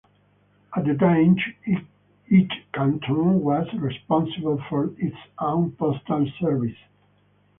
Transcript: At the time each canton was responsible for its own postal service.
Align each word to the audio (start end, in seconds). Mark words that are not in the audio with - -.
At 0.75 0.85
the 0.85 0.95
time 0.95 1.37
each 2.27 2.51
canton 2.73 3.41
was 3.41 3.71
responsible 3.75 4.59
for 4.67 4.85
its 4.97 5.17
own 5.37 5.73
postal 5.73 6.25
service. 6.39 6.73